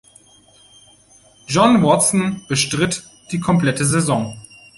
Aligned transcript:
John 1.45 1.83
Watson 1.83 2.43
bestritt 2.49 3.03
die 3.31 3.39
komplette 3.39 3.85
Saison. 3.85 4.35